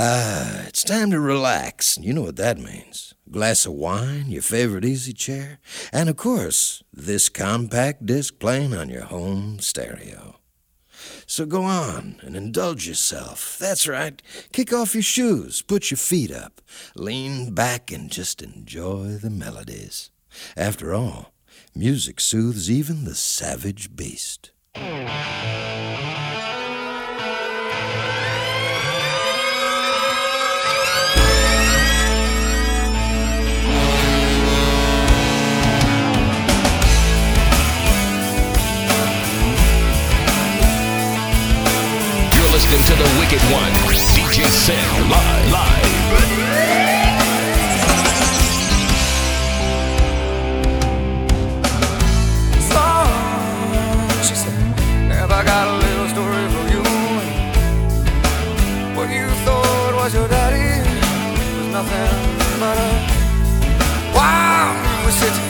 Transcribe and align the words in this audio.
Ah, 0.00 0.62
it's 0.68 0.84
time 0.84 1.10
to 1.10 1.18
relax. 1.18 1.98
You 1.98 2.12
know 2.12 2.22
what 2.22 2.36
that 2.36 2.56
means. 2.56 3.14
A 3.26 3.30
glass 3.30 3.66
of 3.66 3.72
wine, 3.72 4.26
your 4.28 4.42
favorite 4.42 4.84
easy 4.84 5.12
chair, 5.12 5.58
and 5.92 6.08
of 6.08 6.16
course, 6.16 6.84
this 6.92 7.28
compact 7.28 8.06
disc 8.06 8.38
playing 8.38 8.74
on 8.74 8.90
your 8.90 9.06
home 9.06 9.58
stereo. 9.58 10.38
So 11.26 11.46
go 11.46 11.64
on 11.64 12.20
and 12.22 12.36
indulge 12.36 12.86
yourself. 12.86 13.58
That's 13.58 13.88
right. 13.88 14.22
Kick 14.52 14.72
off 14.72 14.94
your 14.94 15.02
shoes, 15.02 15.62
put 15.62 15.90
your 15.90 15.98
feet 15.98 16.30
up, 16.30 16.60
lean 16.94 17.52
back, 17.52 17.90
and 17.90 18.08
just 18.08 18.40
enjoy 18.40 19.18
the 19.20 19.30
melodies. 19.30 20.10
After 20.56 20.94
all, 20.94 21.32
music 21.74 22.20
soothes 22.20 22.70
even 22.70 23.04
the 23.04 23.16
savage 23.16 23.96
beast. 23.96 24.52
listen 42.68 42.96
to 42.96 43.02
the 43.02 43.08
Wicked 43.18 43.40
One, 43.50 43.72
DJ 44.14 44.44
Sam, 44.44 45.10
live. 45.10 45.52
live. 45.52 45.88
I 55.30 55.44
got 55.44 55.68
a 55.68 55.76
little 55.84 56.08
story 56.08 56.48
for 56.54 56.64
you. 56.72 56.82
What 58.96 59.08
you 59.10 59.28
thought 59.44 59.94
was 59.94 60.14
your 60.14 60.26
daddy 60.26 60.80
was 61.56 61.68
nothing 61.72 62.60
but 62.60 62.76
a 62.76 64.14
wow. 64.14 65.08
Sitting. 65.10 65.47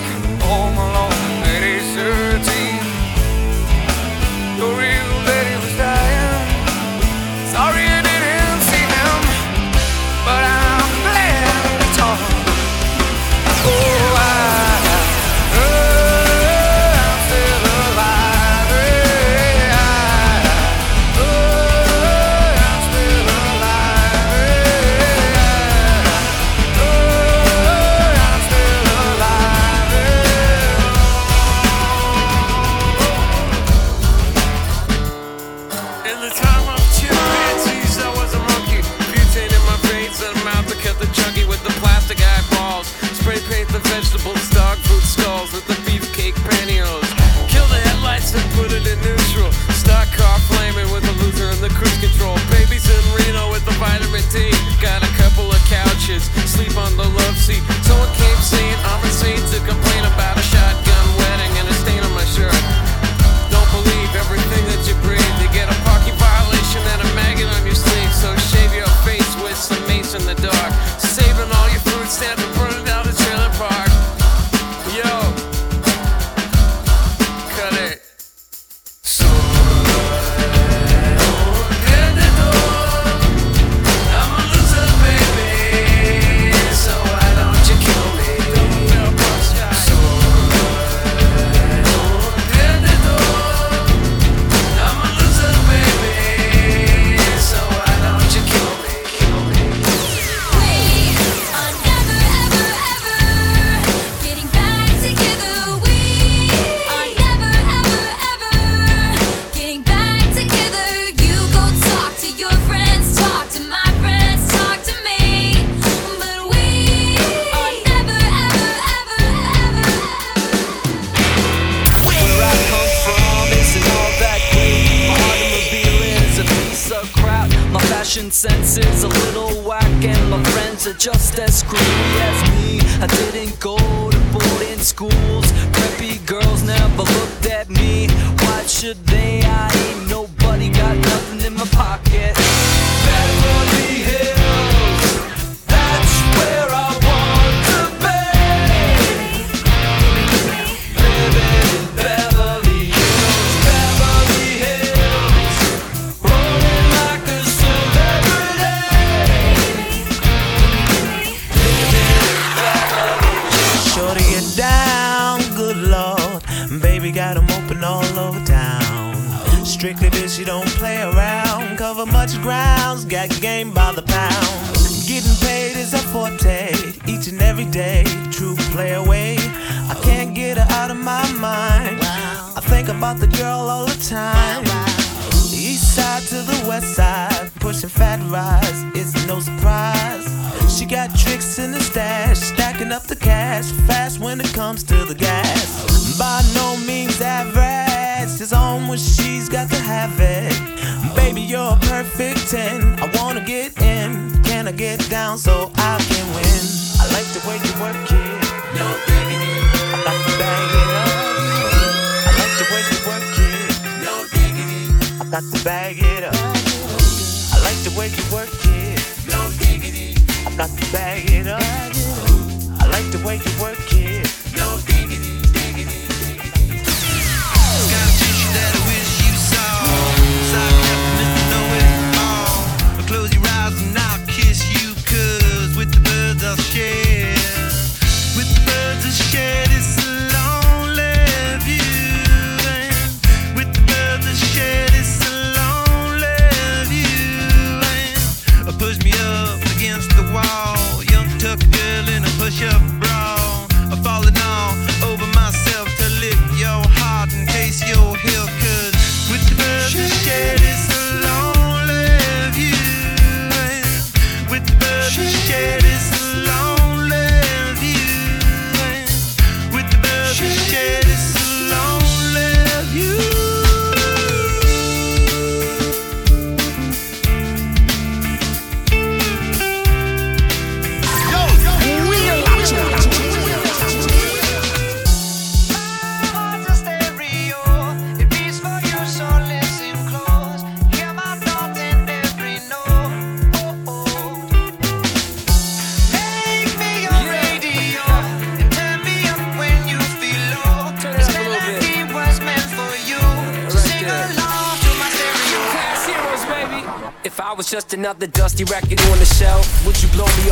60 308.59 308.73
rack 308.75 308.98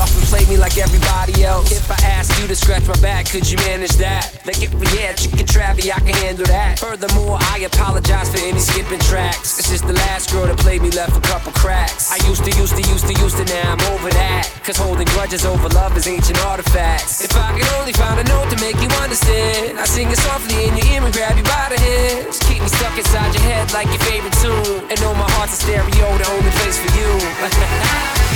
often 0.06 0.48
me 0.48 0.56
like 0.56 0.78
everybody 0.78 1.44
else. 1.44 1.72
If 1.72 1.90
I 1.90 1.98
asked 2.06 2.38
you 2.40 2.46
to 2.48 2.54
scratch 2.54 2.86
my 2.86 2.98
back, 3.00 3.26
could 3.26 3.48
you 3.48 3.56
manage 3.58 3.96
that? 3.96 4.30
Like 4.44 4.62
if 4.62 4.72
we 4.74 4.86
had 4.98 5.16
chicken 5.16 5.46
travi, 5.46 5.90
I 5.90 5.98
can 6.00 6.14
handle 6.22 6.46
that. 6.46 6.78
Furthermore, 6.78 7.38
I 7.52 7.58
apologize 7.60 8.30
for 8.30 8.38
any 8.44 8.58
skipping 8.58 9.00
tracks. 9.00 9.56
This 9.56 9.70
is 9.72 9.82
the 9.82 9.92
last 9.92 10.30
girl 10.32 10.46
that 10.46 10.58
played 10.58 10.82
me, 10.82 10.90
left 10.90 11.16
a 11.16 11.20
couple 11.20 11.52
cracks. 11.52 12.10
I 12.12 12.16
used 12.28 12.44
to, 12.44 12.50
used 12.56 12.76
to, 12.76 12.82
used 12.82 13.06
to, 13.06 13.14
used 13.20 13.36
to, 13.38 13.44
now 13.44 13.72
I'm 13.72 13.80
over 13.92 14.10
that. 14.10 14.50
Cause 14.64 14.76
holding 14.76 15.06
grudges 15.14 15.44
over 15.44 15.68
love 15.70 15.96
is 15.96 16.06
ancient 16.06 16.38
artifacts. 16.44 17.24
If 17.24 17.34
I 17.36 17.58
could 17.58 17.68
only 17.78 17.92
find 17.92 18.20
a 18.20 18.24
note 18.24 18.50
to 18.50 18.58
make 18.60 18.76
you 18.80 18.88
understand, 19.02 19.78
I 19.78 19.84
sing 19.84 20.10
it 20.10 20.18
softly 20.18 20.66
in 20.66 20.76
your 20.76 20.86
ear 20.86 21.02
and 21.02 21.14
grab 21.14 21.36
you 21.36 21.44
by 21.44 21.68
the 21.70 21.80
hands. 21.80 22.38
Keep 22.40 22.62
me 22.62 22.68
stuck 22.68 22.96
inside 22.96 23.34
your 23.34 23.42
head 23.42 23.72
like 23.72 23.88
your 23.88 24.02
favorite 24.06 24.36
tune. 24.42 24.86
And 24.90 25.00
know 25.00 25.14
my 25.14 25.28
heart's 25.38 25.54
a 25.54 25.62
stereo, 25.62 26.18
the 26.18 26.26
only 26.30 26.52
place 26.60 26.78
for 26.78 26.90
you. 26.94 27.10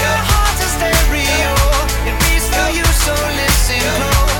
your 0.00 0.18
heart 0.28 0.49
stereo. 0.80 1.52
It 2.08 2.16
reads 2.24 2.48
for 2.48 2.68
you, 2.72 2.84
so 3.04 3.12
listen 3.36 3.80
close. 3.96 4.39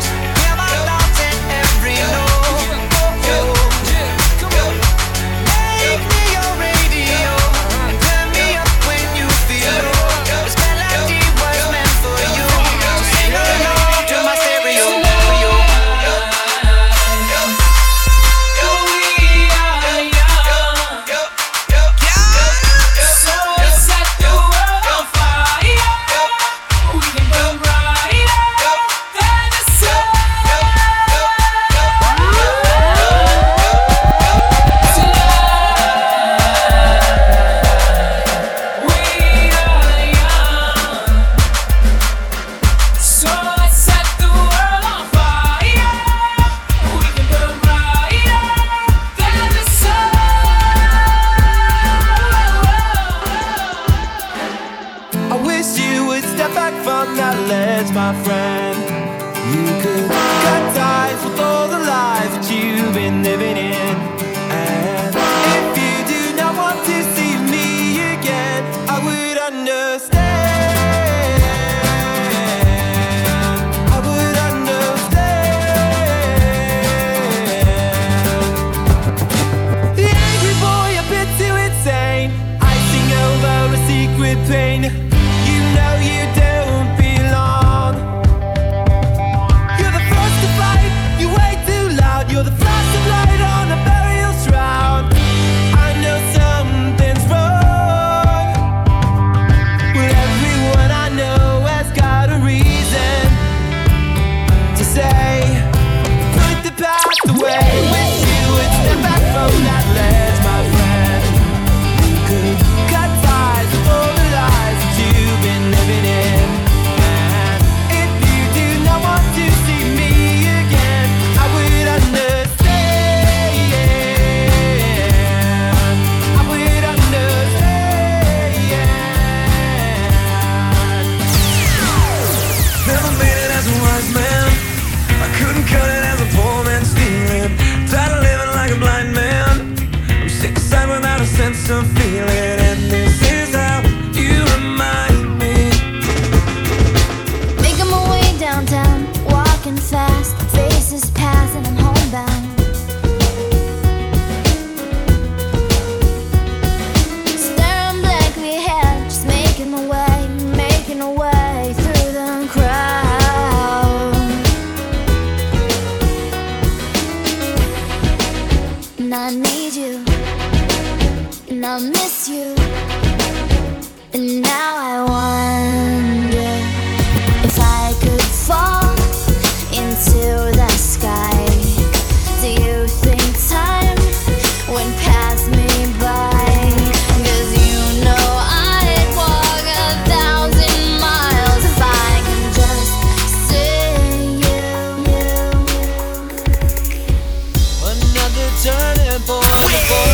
and 199.10 199.26
boy, 199.26 199.40
boy. 199.42 200.09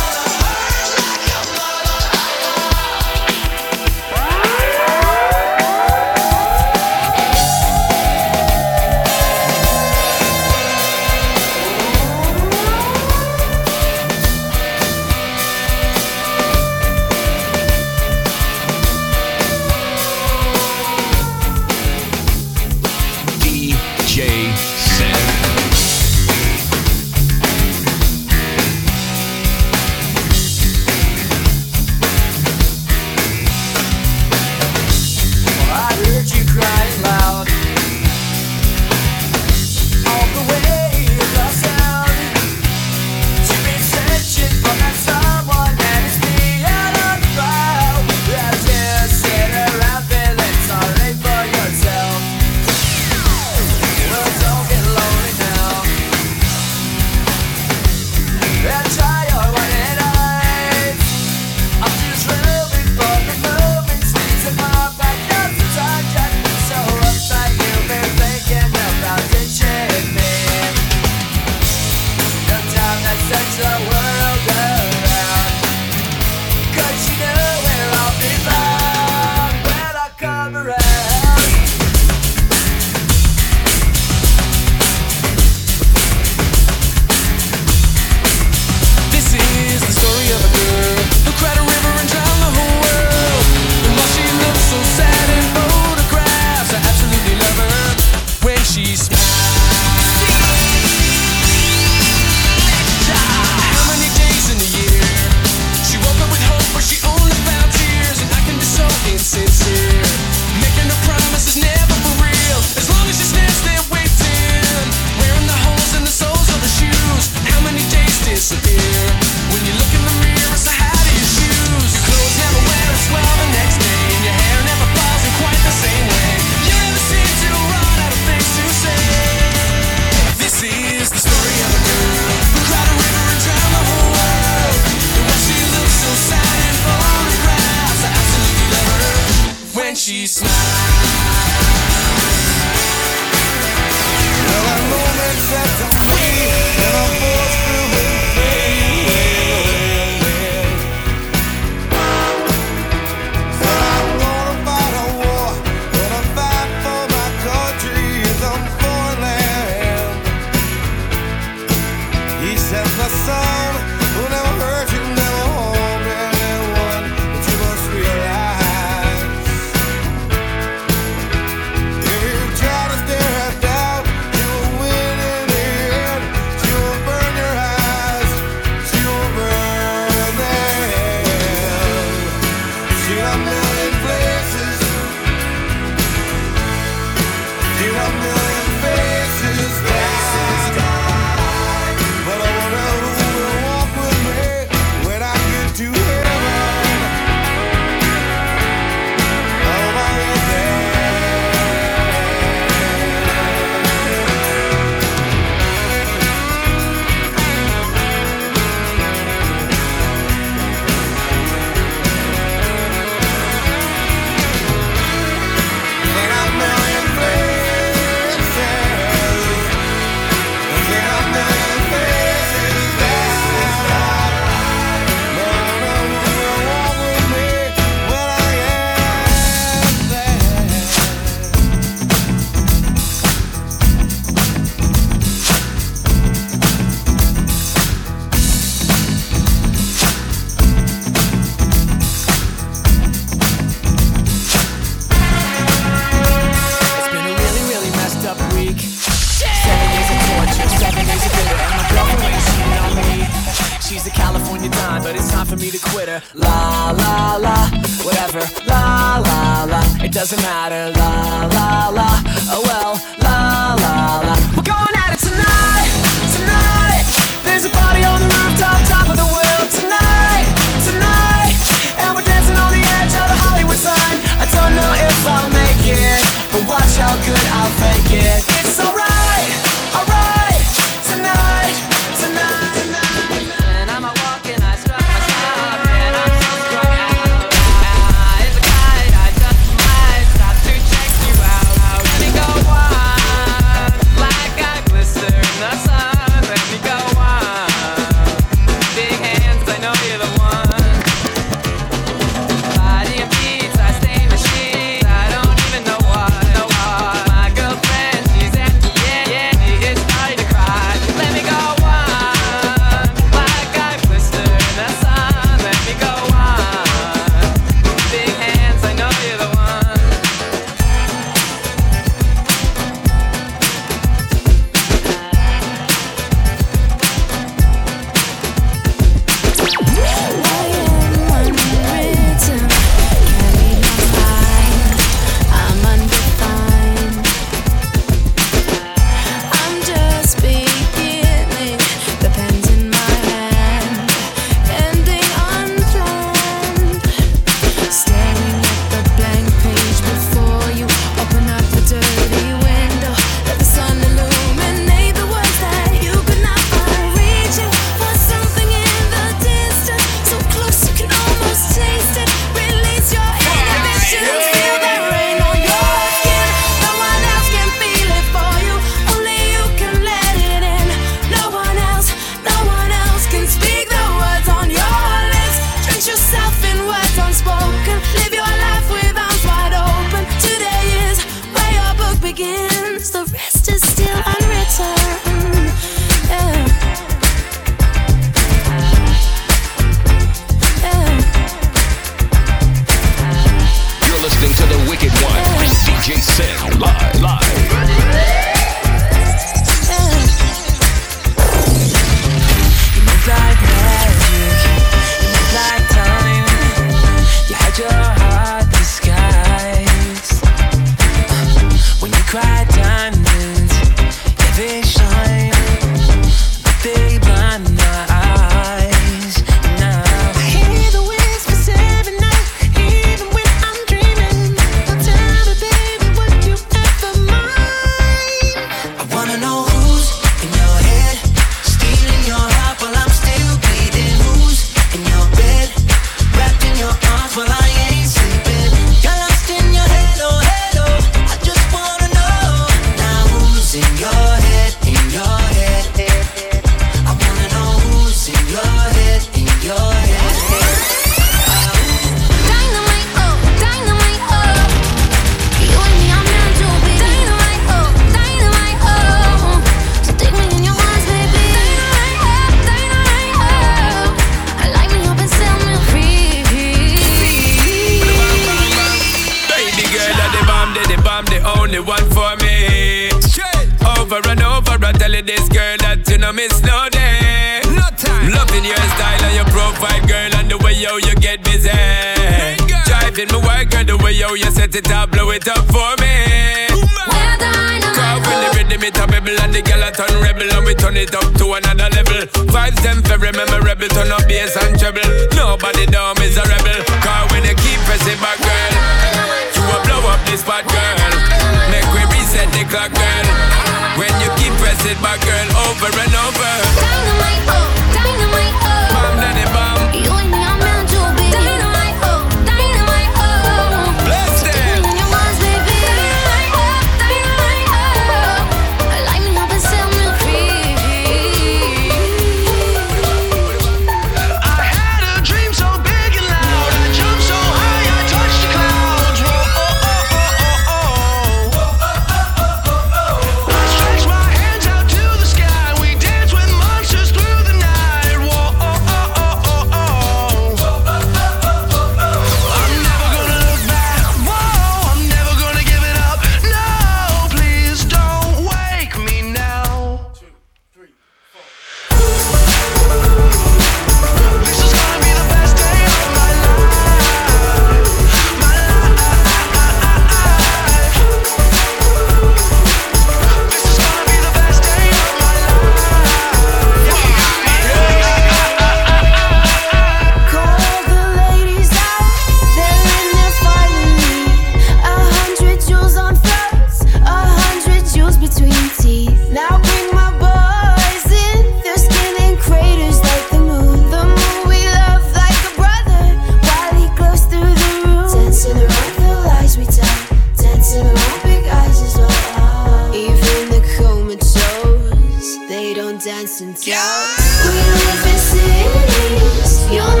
We 597.43 597.57
live 597.81 598.05
in 598.11 598.17
cities. 598.17 599.71
You'll 599.71 600.00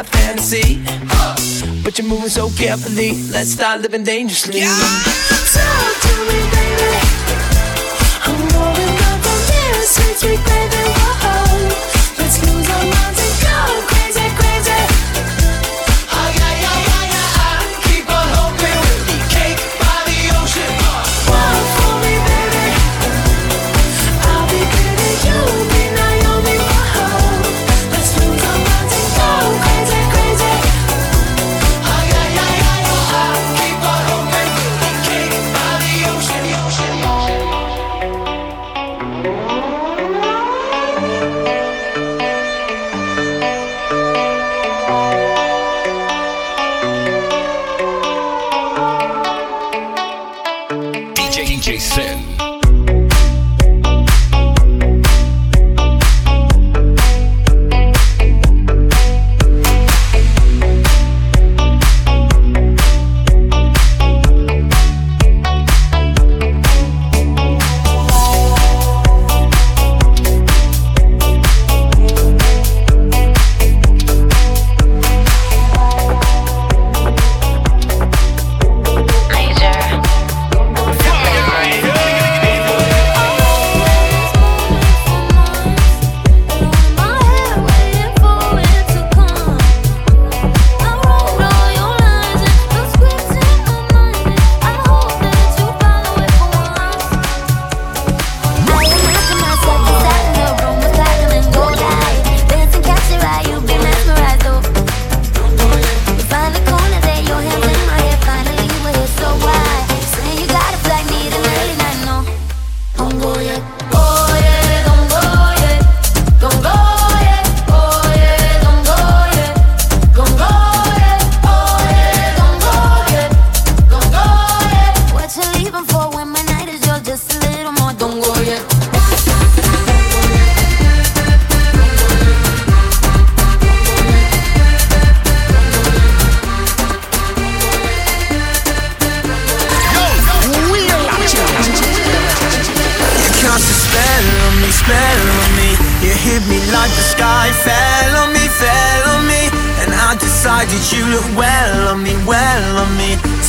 high 0.00 0.18
fantasy. 0.18 0.78
But 1.82 1.98
you're 1.98 2.08
moving 2.08 2.28
so 2.28 2.50
carefully, 2.50 3.12
let's 3.30 3.50
start 3.50 3.80
living 3.80 4.04
dangerously. 4.04 4.60
Yeah. 4.60 4.68
Talk 5.52 6.00
to 6.02 6.12
me, 6.28 6.38
baby. 6.54 6.92
I'm 8.26 8.48
going 8.48 8.98
up 9.08 9.26
on 9.32 9.40
this, 9.48 10.20
sweet, 10.20 10.40
baby. 10.44 10.82
Whoa. 10.96 11.89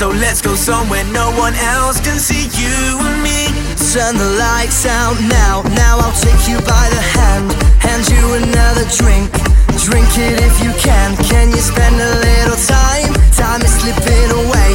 So 0.01 0.09
let's 0.09 0.41
go 0.41 0.55
somewhere 0.55 1.03
no 1.13 1.29
one 1.37 1.53
else 1.53 2.01
can 2.01 2.17
see 2.17 2.49
you 2.57 2.97
and 3.05 3.21
me. 3.21 3.53
Turn 3.93 4.17
the 4.17 4.33
lights 4.41 4.83
out 4.87 5.13
now. 5.29 5.61
Now 5.77 6.01
I'll 6.01 6.17
take 6.17 6.49
you 6.49 6.57
by 6.65 6.89
the 6.89 7.03
hand, 7.13 7.53
hand 7.77 8.09
you 8.09 8.33
another 8.41 8.81
drink. 8.97 9.29
Drink 9.77 10.09
it 10.17 10.41
if 10.41 10.57
you 10.57 10.73
can. 10.81 11.13
Can 11.29 11.51
you 11.51 11.61
spend 11.61 11.93
a 12.01 12.17
little 12.17 12.57
time? 12.65 13.13
Time 13.37 13.61
is 13.61 13.77
slipping 13.77 14.29
away, 14.41 14.71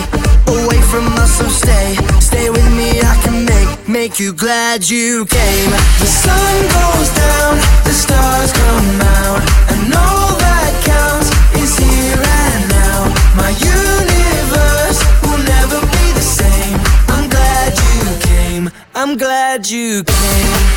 away 0.62 0.80
from 0.86 1.10
us. 1.18 1.42
So 1.42 1.48
stay, 1.48 1.98
stay 2.22 2.48
with 2.48 2.70
me. 2.78 3.02
I 3.02 3.18
can 3.26 3.44
make 3.44 3.88
make 3.88 4.20
you 4.20 4.32
glad 4.32 4.88
you 4.88 5.26
came. 5.26 5.70
The 5.98 6.06
sun 6.06 6.54
goes 6.70 7.10
down, 7.18 7.58
the 7.82 7.90
stars 7.90 8.52
come 8.54 9.00
out, 9.18 9.42
and 9.74 9.90
all 9.90 10.38
that 10.38 10.70
counts 10.86 11.34
is 11.58 11.74
here 11.82 12.14
and 12.14 12.62
now. 12.70 13.10
My 13.34 13.50
universe 13.58 14.05
I'm 18.98 19.18
glad 19.18 19.68
you 19.68 20.02
came. 20.04 20.76